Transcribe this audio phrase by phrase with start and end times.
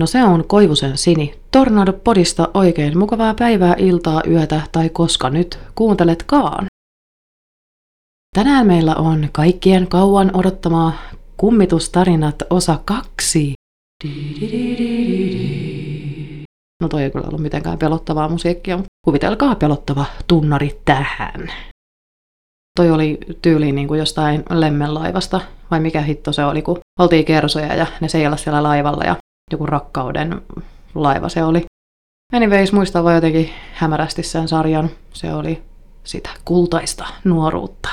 [0.00, 1.34] No se on Koivusen Sini.
[1.50, 6.66] Tornado Podista oikein mukavaa päivää, iltaa, yötä tai koska nyt kuunteletkaan.
[8.36, 10.92] Tänään meillä on kaikkien kauan odottamaa
[11.36, 13.54] kummitustarinat osa kaksi.
[16.82, 21.52] No toi ei kyllä ollut mitenkään pelottavaa musiikkia, mutta kuvitelkaa pelottava tunnari tähän.
[22.76, 25.40] Toi oli tyyliin niin kuin jostain lemmenlaivasta,
[25.70, 29.16] vai mikä hitto se oli, kun oltiin kersoja ja ne seilasi siellä laivalla ja
[29.52, 30.42] joku rakkauden
[30.94, 31.64] laiva se oli.
[32.32, 34.90] Anyways, muistan vaan jotenkin hämärästi sen sarjan.
[35.12, 35.62] Se oli
[36.04, 37.88] sitä kultaista nuoruutta.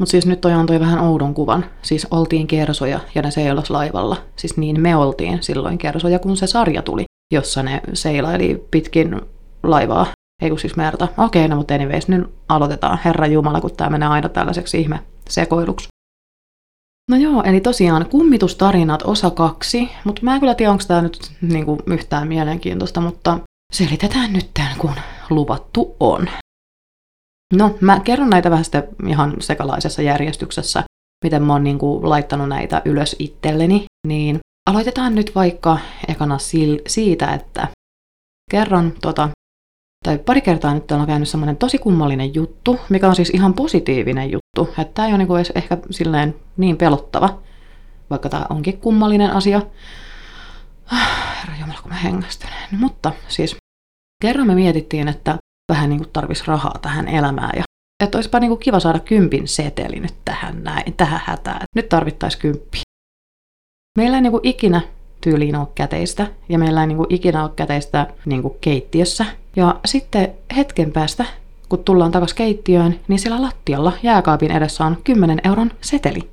[0.00, 1.64] Mutta siis nyt toi antoi vähän oudon kuvan.
[1.82, 4.16] Siis oltiin kersoja ja ne seilas laivalla.
[4.36, 9.20] Siis niin me oltiin silloin kersoja, kun se sarja tuli, jossa ne seilaili pitkin
[9.62, 10.06] laivaa.
[10.42, 11.08] Ei kun siis merta.
[11.18, 12.98] Okei, no mutta anyways, nyt aloitetaan.
[13.04, 15.88] Herra Jumala, kun tämä menee aina tällaiseksi ihme sekoiluksi.
[17.10, 21.32] No joo, eli tosiaan kummitustarinat osa kaksi, mutta mä en kyllä tiedä, onko tämä nyt
[21.40, 23.38] niinku yhtään mielenkiintoista, mutta
[23.72, 24.94] selitetään nyt tämän, kun
[25.30, 26.28] luvattu on.
[27.54, 30.84] No, mä kerron näitä vähän sitten ihan sekalaisessa järjestyksessä,
[31.24, 34.38] miten mä oon niinku laittanut näitä ylös itselleni, niin
[34.70, 36.38] aloitetaan nyt vaikka ekana
[36.86, 37.68] siitä, että
[38.50, 39.28] kerron tota
[40.04, 44.30] tai pari kertaa nyt on käynyt semmoinen tosi kummallinen juttu, mikä on siis ihan positiivinen
[44.32, 44.74] juttu.
[44.78, 47.38] Että tämä ei ole niinku edes ehkä silleen niin pelottava,
[48.10, 49.62] vaikka tämä onkin kummallinen asia.
[51.40, 52.50] Herra Jumala, kun mä hengästyn.
[52.72, 53.56] No, mutta siis
[54.22, 55.38] kerran me mietittiin, että
[55.72, 57.62] vähän niin kuin tarvisi rahaa tähän elämään ja
[58.04, 61.62] että olisipa niin kuin kiva saada kympin seteli nyt tähän näin, tähän hätään.
[61.76, 62.80] Nyt tarvittaisiin kymppi.
[63.98, 64.80] Meillä ei niin kuin ikinä
[65.20, 69.26] tyyliin ole käteistä ja meillä ei niin kuin ikinä ole käteistä niin kuin keittiössä
[69.56, 71.24] ja sitten hetken päästä,
[71.68, 76.30] kun tullaan takaisin keittiöön, niin siellä lattialla jääkaapin edessä on 10 euron seteli.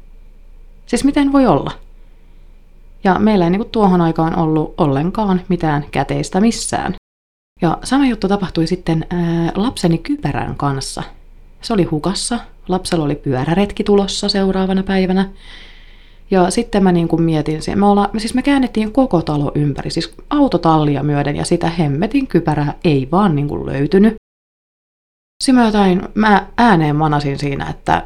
[0.85, 1.71] Siis miten voi olla?
[3.03, 6.95] Ja meillä ei niin tuohon aikaan ollut ollenkaan mitään käteistä missään.
[7.61, 11.03] Ja sama juttu tapahtui sitten ää, lapseni kypärän kanssa.
[11.61, 15.29] Se oli hukassa, lapsella oli pyöräretki tulossa seuraavana päivänä,
[16.31, 17.79] ja sitten mä niin kuin mietin sen.
[17.79, 22.27] Me, olla, me, siis me käännettiin koko talo ympäri, siis autotallia myöden, ja sitä hemmetin
[22.27, 24.15] kypärää ei vaan niin kuin löytynyt.
[25.43, 28.03] Sitten mä jotain, mä ääneen manasin siinä, että,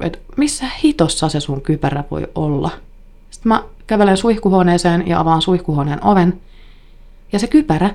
[0.00, 2.70] että missä hitossa se sun kypärä voi olla.
[3.30, 6.40] Sitten mä kävelen suihkuhuoneeseen ja avaan suihkuhuoneen oven.
[7.32, 7.90] Ja se kypärä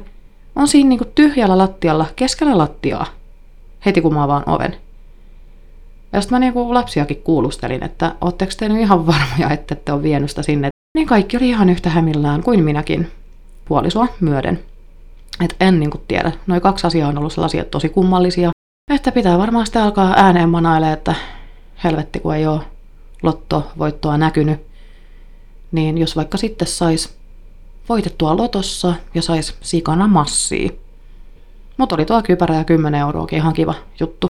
[0.55, 3.05] on siinä niin kuin tyhjällä lattialla, keskellä lattiaa,
[3.85, 4.75] heti kun mä avaan oven.
[6.13, 10.03] Ja sitten mä niinku lapsiakin kuulustelin, että ootteko te nyt ihan varmoja, että te on
[10.03, 10.69] vienyt sitä sinne.
[10.97, 13.11] Niin kaikki oli ihan yhtä hämillään kuin minäkin,
[13.65, 14.59] puolisoa myöden.
[15.43, 16.31] Et en niinku tiedä.
[16.47, 18.51] Noin kaksi asiaa on ollut sellaisia tosi kummallisia,
[18.91, 21.15] että pitää varmaan sitten alkaa ääneen manaille, että
[21.83, 22.61] helvetti kun ei ole
[23.23, 24.59] lottovoittoa näkynyt.
[25.71, 27.13] Niin jos vaikka sitten sais
[27.89, 30.69] voitettua lotossa ja sais sikana massia.
[31.77, 34.28] Mutta oli tuo kypärä ja 10 euroakin ihan kiva juttu.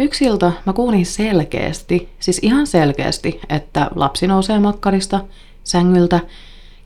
[0.00, 5.20] Yksi ilta mä kuulin selkeästi, siis ihan selkeästi, että lapsi nousee makkarista,
[5.64, 6.20] sängyltä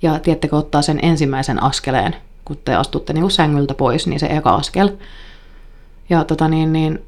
[0.03, 4.26] ja tiettekö ottaa sen ensimmäisen askeleen, kun te astutte niin kuin sängyltä pois, niin se
[4.26, 4.88] eka askel.
[6.10, 7.03] Ja tota niin, niin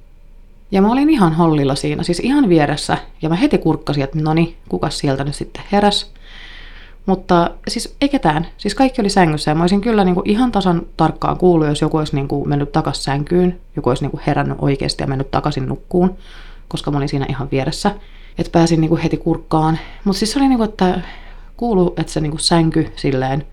[0.71, 4.35] ja mä olin ihan hollilla siinä, siis ihan vieressä, ja mä heti kurkkasin, että no
[4.35, 6.13] niin, kukas sieltä nyt sitten heräs.
[7.07, 8.47] Mutta siis ei ketään.
[8.57, 11.81] Siis kaikki oli sängyssä ja mä olisin kyllä niin kuin ihan tasan tarkkaan kuullut, jos
[11.81, 15.31] joku olisi niin kuin mennyt takaisin sänkyyn, joku olisi niin kuin herännyt oikeasti ja mennyt
[15.31, 16.17] takaisin nukkuun,
[16.69, 17.95] koska mä olin siinä ihan vieressä.
[18.39, 19.79] Että pääsin niin kuin heti kurkkaan.
[20.05, 21.01] Mutta siis se oli niin kuin, että
[21.57, 23.47] kuuluu, että se niin kuin sänky silleen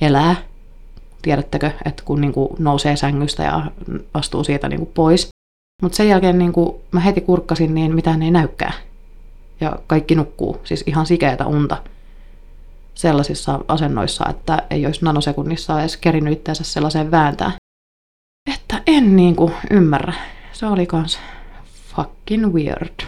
[0.00, 0.36] elää.
[1.22, 3.70] Tiedättekö, että kun niin kuin nousee sängystä ja
[4.14, 5.28] astuu siitä niin kuin pois.
[5.82, 8.74] Mutta sen jälkeen niin kuin mä heti kurkkasin, niin mitään ei näykään.
[9.60, 11.76] Ja kaikki nukkuu, siis ihan sikeätä unta
[12.94, 17.52] sellaisissa asennoissa, että ei olisi nanosekunnissa edes kerinyt itseänsä sellaiseen vääntää.
[18.54, 20.12] Että en niinku ymmärrä.
[20.52, 21.18] Se oli kans
[21.96, 23.06] fucking weird.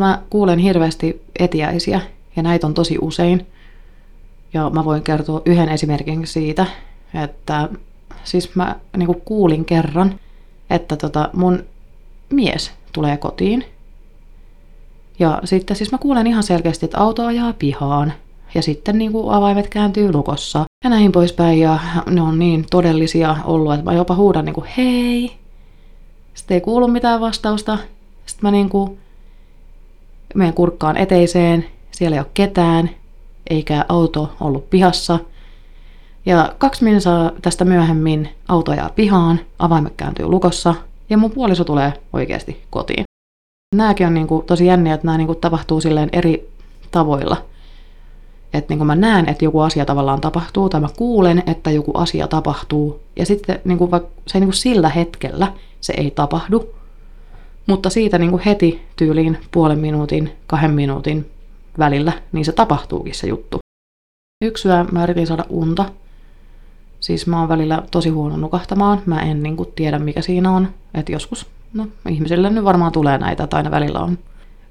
[0.00, 2.00] Mä kuulen hirveästi etiäisiä,
[2.36, 3.46] ja näitä on tosi usein.
[4.52, 6.66] Ja mä voin kertoa yhden esimerkin siitä,
[7.24, 7.68] että
[8.24, 10.20] siis mä niinku kuulin kerran,
[10.70, 11.64] että tota mun
[12.30, 13.64] mies tulee kotiin
[15.20, 18.12] ja sitten siis mä kuulen ihan selkeästi, että auto ajaa pihaan
[18.54, 21.78] ja sitten niin kuin avaimet kääntyy lukossa ja näin poispäin ja
[22.10, 25.32] ne on niin todellisia ollut, että mä jopa huudan niin kuin hei.
[26.34, 27.78] Sitten ei kuulu mitään vastausta.
[28.26, 28.98] Sitten mä niin kuin
[30.34, 32.90] menen kurkkaan eteiseen, siellä ei ole ketään,
[33.50, 35.18] eikä auto ollut pihassa.
[36.26, 40.74] Ja kaksi minsaa tästä myöhemmin auto ajaa pihaan, avaimet kääntyy lukossa
[41.10, 43.09] ja mun puoliso tulee oikeasti kotiin.
[43.74, 46.50] Nämäkin on niinku tosi jänniä, että nämä niinku tapahtuu silleen eri
[46.90, 47.36] tavoilla.
[48.52, 51.92] Et Että niin mä näen, että joku asia tavallaan tapahtuu, tai mä kuulen, että joku
[51.94, 53.90] asia tapahtuu, ja sitten niin kuin,
[54.26, 56.74] se ei niin kuin sillä hetkellä se ei tapahdu,
[57.66, 61.30] mutta siitä niin kuin heti tyyliin puolen minuutin, kahden minuutin
[61.78, 63.58] välillä, niin se tapahtuukin se juttu.
[64.44, 65.84] Yksi yö mä yritin saada unta.
[67.00, 69.02] Siis mä oon välillä tosi huono nukahtamaan.
[69.06, 70.68] Mä en niin kuin tiedä mikä siinä on.
[70.94, 74.18] Että joskus, no ihmisille nyt varmaan tulee näitä, että aina välillä on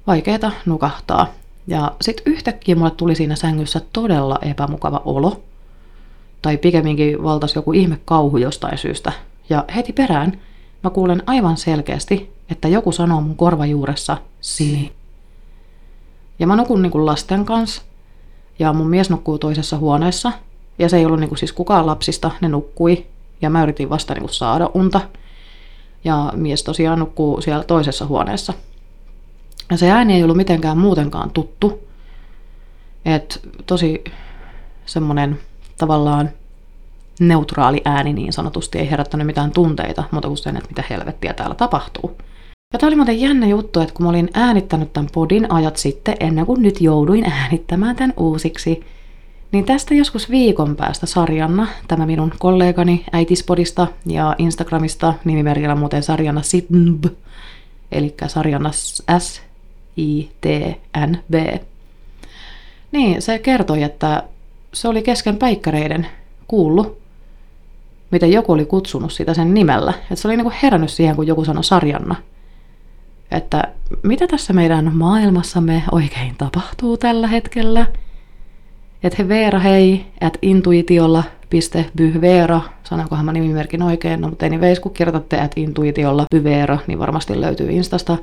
[0.08, 1.28] vaikeaa nukahtaa.
[1.68, 5.42] Ja sitten yhtäkkiä mulle tuli siinä sängyssä todella epämukava olo.
[6.42, 9.12] Tai pikemminkin valtas joku ihme kauhu jostain syystä.
[9.50, 10.40] Ja heti perään
[10.84, 14.92] mä kuulen aivan selkeästi, että joku sanoo mun korvajuuressa Sini.
[16.40, 17.82] Ja mä nukun niin kuin lasten kanssa.
[18.60, 20.32] Ja mun mies nukkuu toisessa huoneessa.
[20.80, 23.06] Ja se ei ollut niin kuin siis kukaan lapsista, ne nukkui.
[23.42, 25.02] Ja mä yritin vasta niin kuin saada unta.
[26.04, 28.54] Ja mies tosiaan nukkuu siellä toisessa huoneessa.
[29.72, 31.80] Ja se ääni ei ollut mitenkään muutenkaan tuttu.
[33.06, 34.04] Et tosi
[34.86, 35.40] semmonen
[35.78, 36.30] tavallaan
[37.20, 41.56] neutraali ääni niin sanotusti ei herättänyt mitään tunteita, mutta kuin sen, että mitä helvettiä täällä
[41.56, 42.18] tapahtuu.
[42.74, 46.16] Ja tämä oli muuten jännä juttu, että kun mä olin äänittänyt tämän podin ajat sitten,
[46.20, 48.86] ennen kuin nyt jouduin äänittämään tämän uusiksi,
[49.52, 56.42] niin tästä joskus viikon päästä Sarjanna, tämä minun kollegani äitispodista ja Instagramista, nimimerkillä muuten Sarjanna
[56.42, 57.06] Sitnb,
[57.92, 59.42] eli Sarjanna S
[59.98, 60.46] I T
[60.98, 61.34] N B.
[62.92, 64.24] Niin, se kertoi, että
[64.74, 66.08] se oli kesken päikkäreiden
[66.48, 66.98] kuullut,
[68.12, 69.94] miten joku oli kutsunut sitä sen nimellä.
[70.02, 72.16] Että se oli niinku herännyt siihen, kun joku sanoi Sarjanna–
[73.32, 73.64] että
[74.04, 77.86] mitä tässä meidän maailmassamme oikein tapahtuu tällä hetkellä.
[79.04, 81.24] Että he Veera hei, että intuitiolla
[81.98, 87.42] byveera, sanoinkohan mä nimimerkin oikein, no mutta anyways, kun kirjoitatte että intuitiolla byveera, niin varmasti
[87.42, 88.18] löytyy Instasta.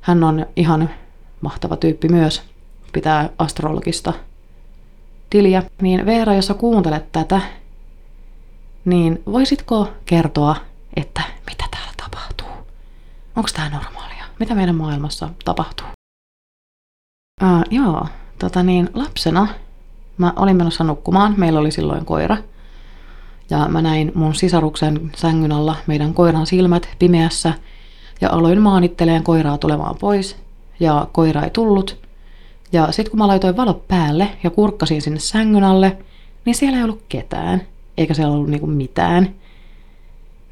[0.00, 0.90] Hän on ihan
[1.40, 2.42] mahtava tyyppi myös,
[2.92, 4.12] pitää astrologista
[5.30, 5.62] tiliä.
[5.82, 7.40] Niin Veera, jos sä kuuntelet tätä,
[8.84, 10.56] niin voisitko kertoa,
[10.96, 12.66] että mitä täällä tapahtuu?
[13.36, 14.12] Onko tämä normaalia?
[14.42, 15.86] mitä meidän maailmassa tapahtuu.
[17.42, 18.06] Uh, joo,
[18.38, 19.48] tota niin, lapsena
[20.18, 22.36] mä olin menossa nukkumaan, meillä oli silloin koira.
[23.50, 27.52] Ja mä näin mun sisaruksen sängyn alla meidän koiran silmät pimeässä
[28.20, 30.36] ja aloin maanitteleen koiraa tulemaan pois
[30.80, 31.98] ja koira ei tullut.
[32.72, 35.98] Ja sitten kun mä laitoin valot päälle ja kurkkasin sinne sängyn alle,
[36.44, 37.62] niin siellä ei ollut ketään,
[37.96, 39.34] eikä siellä ollut niinku mitään.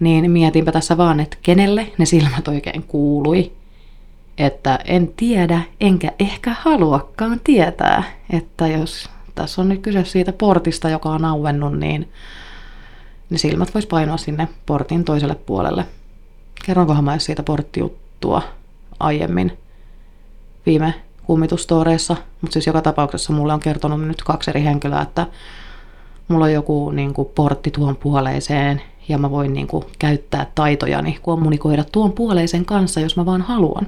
[0.00, 3.52] Niin mietinpä tässä vaan, että kenelle ne silmät oikein kuului
[4.40, 9.10] että en tiedä, enkä ehkä haluakaan tietää, että jos
[9.40, 12.08] tässä on nyt kyse siitä portista, joka on auennut, niin
[13.30, 15.84] ne silmät vois painoa sinne portin toiselle puolelle.
[16.64, 18.42] Kerronkohan mä siitä porttijuttua
[19.00, 19.58] aiemmin
[20.66, 20.94] viime
[21.24, 25.26] kummitustoreissa, mutta siis joka tapauksessa mulle on kertonut nyt kaksi eri henkilöä, että
[26.28, 31.18] mulla on joku niin kuin, portti tuon puoleiseen ja mä voin niin kuin, käyttää taitojani
[31.22, 33.86] kommunikoida tuon puoleisen kanssa, jos mä vaan haluan.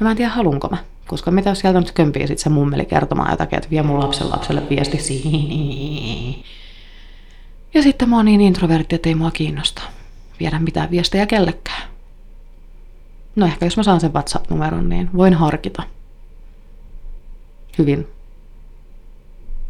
[0.00, 0.76] Ja mä en tiedä, halunko mä.
[1.06, 4.30] Koska mitä jos sieltä nyt kömpii sit se mummeli kertomaan jotakin, että vie mun lapsen
[4.30, 6.44] lapselle viesti siihen.
[7.74, 9.82] Ja sitten mä oon niin introvertti, että ei mua kiinnosta
[10.40, 11.82] viedä mitään viestejä kellekään.
[13.36, 15.82] No ehkä jos mä saan sen WhatsApp-numeron, niin voin harkita.
[17.78, 18.08] Hyvin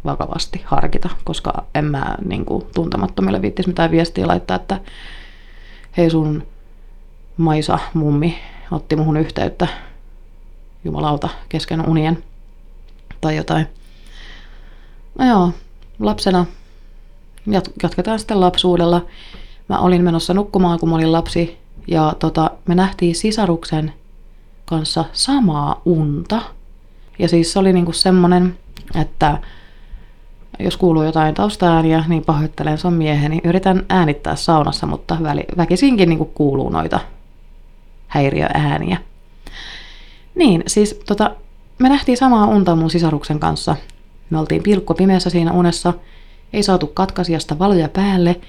[0.05, 4.79] vakavasti harkita, koska en mä niin kuin, tuntemattomille viittis mitään viestiä laittaa, että
[5.97, 6.47] hei sun
[7.37, 8.39] Maisa mummi
[8.71, 9.67] otti muhun yhteyttä
[10.83, 12.23] jumalauta kesken unien
[13.21, 13.67] tai jotain.
[15.19, 15.51] No joo,
[15.99, 16.45] lapsena
[17.83, 19.05] jatketaan sitten lapsuudella.
[19.67, 23.93] Mä olin menossa nukkumaan, kun mä olin lapsi, ja tota, me nähtiin sisaruksen
[24.65, 26.41] kanssa samaa unta.
[27.19, 28.57] Ja siis se oli niinku semmonen,
[29.01, 29.37] että
[30.59, 33.41] jos kuuluu jotain taustaääniä, niin pahoittelen, se on mieheni.
[33.43, 35.17] Yritän äänittää saunassa, mutta
[35.57, 36.99] väkisinkin niinku kuuluu noita
[38.07, 38.97] häiriöääniä.
[40.35, 41.31] Niin, siis tota,
[41.79, 43.75] me nähtiin samaa unta mun sisaruksen kanssa.
[44.29, 45.93] Me oltiin pilkko pimeässä siinä unessa,
[46.53, 48.41] ei saatu katkaisijasta valoja päälle,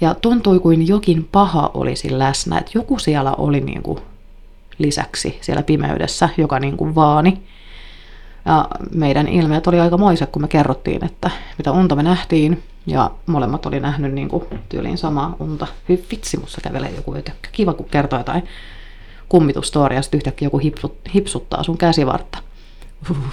[0.00, 3.98] ja tuntui kuin jokin paha olisi läsnä, että joku siellä oli niin kuin
[4.78, 7.42] lisäksi siellä pimeydessä, joka niin kuin vaani.
[8.44, 13.10] Ja meidän ilmeet oli aika moiset, kun me kerrottiin, että mitä unta me nähtiin, ja
[13.26, 15.66] molemmat oli nähnyt niin kuin tyyliin samaa unta.
[15.88, 17.48] Hyvin vitsi, musta kävelee joku ötökkä.
[17.52, 18.42] Kiva, kun kertoo jotain
[19.28, 22.38] kummitustoria, ja sitten yhtäkkiä joku hipsut, hipsuttaa sun käsivartta.
[23.10, 23.32] Uhuh.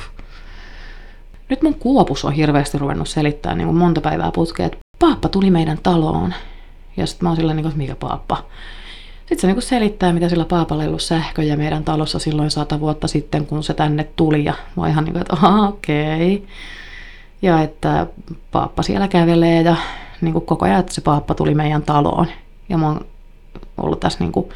[1.49, 5.79] Nyt mun kuopus on hirveästi ruvennut selittää niin monta päivää putkeen, että paappa tuli meidän
[5.83, 6.33] taloon.
[6.97, 8.45] Ja sitten mä oon silleen, niin kuin, mikä paappa?
[9.19, 13.07] Sitten se niin kuin selittää, mitä sillä paapalla ollut sähköjä meidän talossa silloin sata vuotta
[13.07, 14.45] sitten, kun se tänne tuli.
[14.45, 16.35] Ja mä oon ihan niin kuin, että okei.
[16.35, 16.47] Okay.
[17.41, 18.07] Ja että
[18.51, 19.75] paappa siellä kävelee ja
[20.21, 22.27] niin kuin koko ajan, että se paappa tuli meidän taloon.
[22.69, 23.05] Ja mä oon
[23.77, 24.49] ollut tässä niin kuin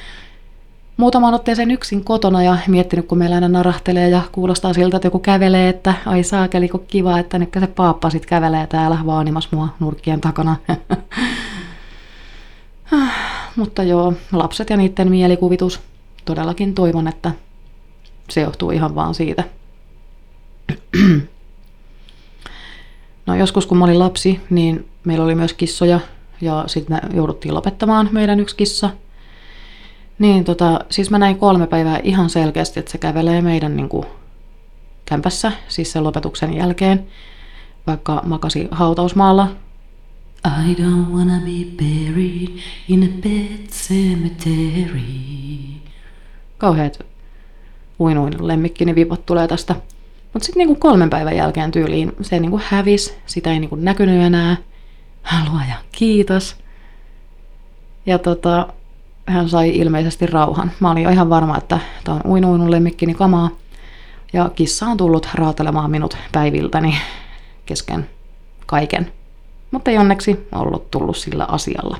[0.98, 5.20] muutaman otteeseen yksin kotona ja miettinyt, kun meillä aina narahtelee ja kuulostaa siltä, että joku
[5.20, 9.70] kävelee, että ai saakeli, kun kiva, että nyt se paappa sitten kävelee täällä vaanimassa mua
[9.80, 10.56] nurkkien takana.
[13.56, 15.80] Mutta joo, lapset ja niiden mielikuvitus.
[16.26, 17.32] Todellakin toivon, että
[18.30, 19.44] se johtuu ihan vaan siitä.
[23.26, 26.00] No joskus kun mä olin lapsi, niin meillä oli myös kissoja
[26.42, 28.90] ja sitten jouduttiin lopettamaan meidän yksi kissa.
[30.20, 34.06] Niin tota, siis mä näin kolme päivää ihan selkeästi, että se kävelee meidän niin kuin,
[35.06, 37.08] kämpässä, siis sen lopetuksen jälkeen,
[37.88, 39.48] vaikka makasi hautausmaalla.
[40.46, 45.02] I don't wanna be buried in a pet cemetery.
[46.58, 47.00] Kauheat
[48.00, 49.76] uinuin lemmikkini vipat tulee tästä.
[50.34, 54.58] Mutta sitten niinku kolmen päivän jälkeen tyyliin se niinku hävisi, sitä ei niinku näkynyt enää.
[55.50, 56.56] Luoja, kiitos.
[58.06, 58.68] Ja tota,
[59.28, 60.72] hän sai ilmeisesti rauhan.
[60.80, 63.50] Mä olin jo ihan varma, että tämä on uinuinun lemmikkini kamaa.
[64.34, 66.96] Ja kissa on tullut raatelemaan minut päiviltäni
[67.66, 68.10] kesken
[68.66, 69.12] kaiken.
[69.72, 71.98] Mutta ei onneksi ollut tullut sillä asialla.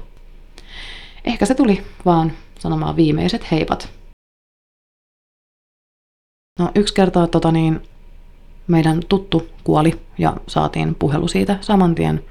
[1.26, 3.90] Ehkä se tuli vaan sanomaan viimeiset heipat.
[6.60, 7.82] No yksi kerta tota niin,
[8.68, 12.24] meidän tuttu kuoli ja saatiin puhelu siitä saman tien.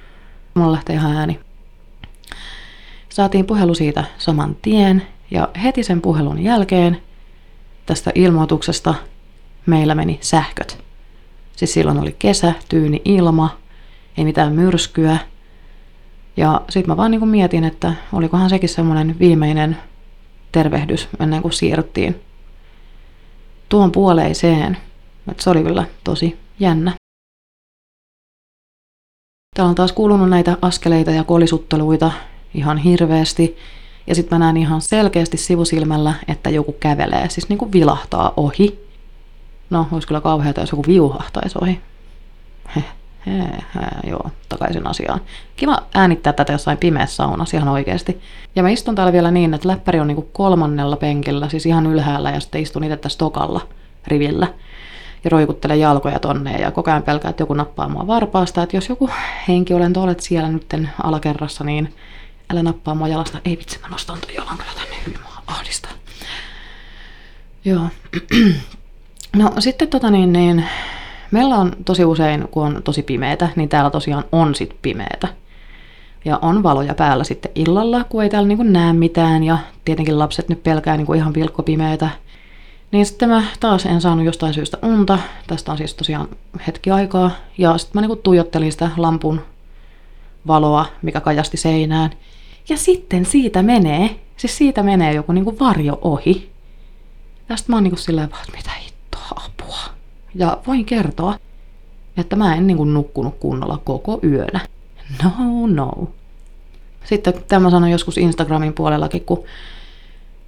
[0.55, 1.41] Mulla lähtee ihan ääni.
[3.17, 7.03] Saatiin puhelu siitä saman tien ja heti sen puhelun jälkeen
[7.87, 8.95] tästä ilmoituksesta
[9.67, 10.85] meillä meni sähköt.
[11.57, 13.59] Siis silloin oli kesä, tyyni ilma,
[14.19, 15.19] ei mitään myrskyä.
[16.37, 19.77] Ja sitten mä vaan niin mietin, että olikohan sekin semmoinen viimeinen
[20.53, 22.21] tervehdys ennen kuin siirryttiin
[23.69, 24.77] tuon puoleiseen.
[25.31, 26.93] Et se oli kyllä tosi jännä.
[29.55, 32.11] Täällä on taas kuulunut näitä askeleita ja kolisutteluita
[32.57, 33.57] ihan hirveästi.
[34.07, 38.87] Ja sitten mä näen ihan selkeästi sivusilmällä, että joku kävelee, siis niin kuin vilahtaa ohi.
[39.71, 41.81] No, olisi kyllä kauheata, jos joku viuhahtaisi ohi.
[42.77, 42.85] Heh,
[43.27, 43.45] heh,
[43.75, 45.21] heh, joo, takaisin asiaan.
[45.57, 48.21] Kiva äänittää tätä jossain pimeässä saunassa ihan oikeasti.
[48.57, 51.87] Ja mä istun täällä vielä niin, että läppäri on niin kuin kolmannella penkillä, siis ihan
[51.87, 53.61] ylhäällä, ja sitten istun itse tässä tokalla
[54.07, 54.49] rivillä
[55.25, 58.89] ja roikuttelen jalkoja tonne ja koko ajan pelkää, että joku nappaa mua varpaasta, että jos
[58.89, 59.11] joku
[59.49, 61.95] henki olen olet siellä nytten alakerrassa, niin
[62.51, 63.39] älä nappaa mua jalasta.
[63.45, 65.93] Ei vitsi, mä nostan ton jalan kyllä tänne hyvin mua ahdistaa.
[67.65, 67.89] Joo.
[69.37, 70.65] No sitten tota niin, niin,
[71.31, 75.29] meillä on tosi usein, kun on tosi pimeätä, niin täällä tosiaan on sit pimeätä.
[76.25, 79.45] Ja on valoja päällä sitten illalla, kun ei täällä niin näe mitään.
[79.45, 82.09] Ja tietenkin lapset nyt pelkää niin ihan pilkkopimeätä.
[82.93, 85.19] Niin sitten mä taas en saanut jostain syystä unta.
[85.47, 86.29] Tästä on siis tosiaan
[86.67, 87.31] hetki aikaa.
[87.59, 89.41] Ja sitten mä niinku tuijottelin sitä lampun
[90.47, 92.11] valoa, mikä kajasti seinään.
[92.69, 96.51] Ja sitten siitä menee, siis siitä menee joku niinku varjo ohi.
[97.39, 99.79] Sitten mä oon niinku silleen vaan, mitä hittoa apua.
[100.35, 101.39] Ja voin kertoa,
[102.17, 104.61] että mä en niinku nukkunut kunnolla koko yönä.
[105.23, 106.09] No, no.
[107.05, 109.45] Sitten tämä sanon joskus Instagramin puolellakin, kun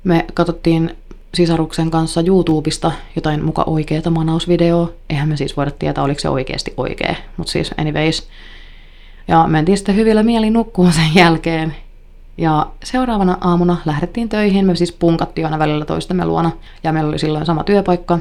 [0.05, 0.97] me katsottiin
[1.35, 4.90] sisaruksen kanssa YouTubesta jotain muka oikeaa manausvideoa.
[5.11, 8.28] Eihän me siis voida tietää, oliko se oikeasti oikea, mutta siis anyways.
[9.29, 11.75] Ja mentiin sitten hyvillä mieli nukkuun sen jälkeen.
[12.39, 14.67] Ja seuraavana aamuna lähdettiin töihin.
[14.67, 16.51] Me siis punkattiin aina välillä toistemme luona.
[16.85, 18.19] Ja meillä oli silloin sama työpaikka.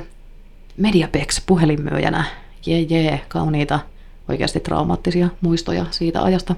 [0.78, 2.24] Mediapex puhelinmyyjänä.
[2.66, 3.80] Jee jee, kauniita,
[4.30, 6.56] oikeasti traumaattisia muistoja siitä ajasta.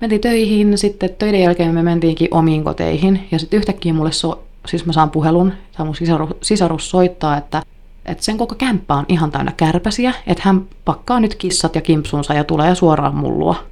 [0.00, 3.28] Mentiin töihin, sitten töiden jälkeen me mentiinkin omiin koteihin.
[3.30, 7.62] Ja sitten yhtäkkiä mulle so siis mä saan puhelun, tai mun sisarus, sisarus soittaa, että,
[8.04, 12.34] että sen koko kämppä on ihan täynnä kärpäsiä, että hän pakkaa nyt kissat ja kimpsunsa
[12.34, 13.71] ja tulee suoraan mullua.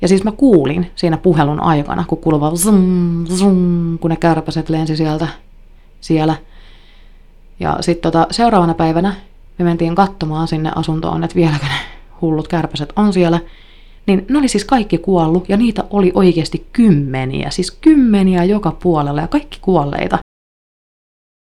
[0.00, 4.96] Ja siis mä kuulin siinä puhelun aikana, kun kuuluva zum, zum, kun ne kärpäset lensi
[4.96, 5.28] sieltä
[6.00, 6.36] siellä.
[7.60, 9.14] Ja sitten tota, seuraavana päivänä
[9.58, 11.78] me mentiin katsomaan sinne asuntoon, että vieläkö ne
[12.20, 13.40] hullut kärpäset on siellä
[14.08, 19.20] niin ne oli siis kaikki kuollut ja niitä oli oikeasti kymmeniä, siis kymmeniä joka puolella
[19.20, 20.18] ja kaikki kuolleita.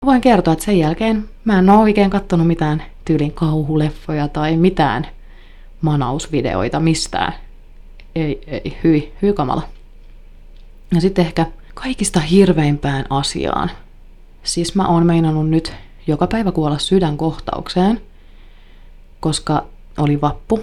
[0.07, 5.07] Voin kertoa, että sen jälkeen mä en ole oikein kattonut mitään tyylin kauhuleffoja tai mitään
[5.81, 7.33] manausvideoita mistään.
[8.17, 9.63] Ei, ei, hyi, hyi kamala.
[10.95, 13.71] Ja sitten ehkä kaikista hirveimpään asiaan.
[14.43, 15.73] Siis mä oon meinannut nyt
[16.07, 18.01] joka päivä kuolla sydänkohtaukseen,
[19.21, 19.67] koska
[19.99, 20.61] oli vappu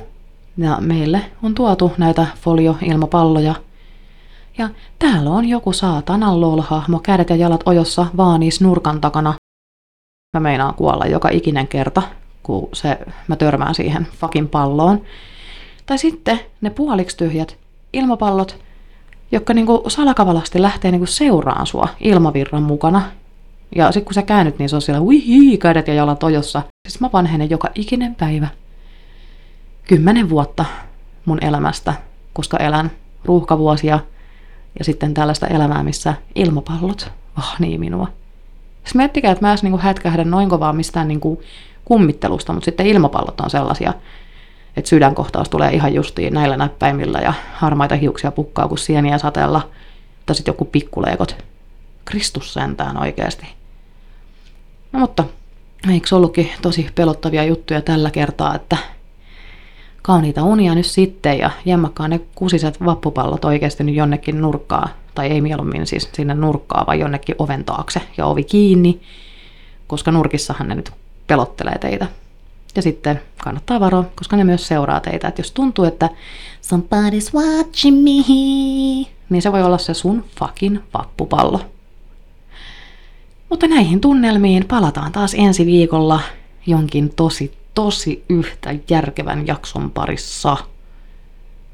[0.57, 3.55] ja meille on tuotu näitä folioilmapalloja.
[4.57, 4.69] Ja
[4.99, 9.33] täällä on joku saatanan lolhahmo, kädet ja jalat ojossa vaaniis nurkan takana.
[10.37, 12.01] Mä meinaan kuolla joka ikinen kerta,
[12.43, 15.01] kun se, mä törmään siihen fucking palloon.
[15.85, 17.57] Tai sitten ne puoliksi tyhjät
[17.93, 18.59] ilmapallot,
[19.31, 23.01] jotka niinku salakavalasti lähtee niinku seuraan sua ilmavirran mukana.
[23.75, 26.61] Ja sitten kun sä käännyt, niin se on siellä uihi, kädet ja jalat ojossa.
[26.87, 28.47] Siis mä vanhenen joka ikinen päivä.
[29.87, 30.65] Kymmenen vuotta
[31.25, 31.93] mun elämästä,
[32.33, 32.91] koska elän
[33.25, 33.99] ruuhkavuosia
[34.79, 37.11] ja sitten tällaista elämää, missä ilmapallot
[37.59, 38.07] niin minua.
[38.83, 41.41] Siis miettikää, että mä edes niinku hätkähdän noin kovaa mistään niinku
[41.85, 43.93] kummittelusta, mutta sitten ilmapallot on sellaisia,
[44.77, 49.69] että sydänkohtaus tulee ihan justiin näillä näppäimillä ja harmaita hiuksia pukkaa kuin sieniä sateella.
[50.25, 51.35] Tai sitten joku pikkuleikot.
[52.05, 53.47] Kristus sentään oikeasti.
[54.91, 55.23] No mutta,
[55.91, 58.77] eikö ollutkin tosi pelottavia juttuja tällä kertaa, että
[60.01, 65.41] kauniita unia nyt sitten ja jemmakkaa ne kusiset vappupallot oikeasti nyt jonnekin nurkkaa, tai ei
[65.41, 69.01] mieluummin siis sinne nurkkaa, vaan jonnekin oven taakse ja ovi kiinni,
[69.87, 70.91] koska nurkissahan ne nyt
[71.27, 72.07] pelottelee teitä.
[72.75, 75.27] Ja sitten kannattaa varoa, koska ne myös seuraa teitä.
[75.27, 76.09] Että jos tuntuu, että
[76.61, 78.11] somebody's watching me,
[79.29, 81.61] niin se voi olla se sun fucking vappupallo.
[83.49, 86.19] Mutta näihin tunnelmiin palataan taas ensi viikolla
[86.65, 90.57] jonkin tosi, tosi yhtä järkevän jakson parissa.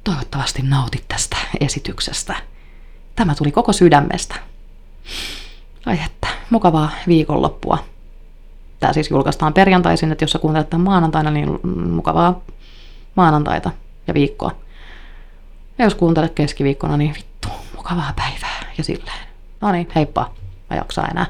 [0.04, 2.36] Toivottavasti nautit tästä esityksestä.
[3.16, 4.36] Tämä tuli koko sydämestä.
[5.86, 7.78] Ai että, mukavaa viikonloppua.
[8.80, 11.60] Tämä siis julkaistaan perjantaisin, että jos sä kuuntelet tämän maanantaina, niin
[11.90, 12.42] mukavaa
[13.16, 13.72] maanantaita
[14.08, 14.52] ja viikkoa.
[15.78, 19.28] Ja jos kuuntelet keskiviikkona, niin vittu, mukavaa päivää ja silleen.
[19.62, 20.32] No niin, heippa,
[20.70, 21.26] mä jaksaa enää.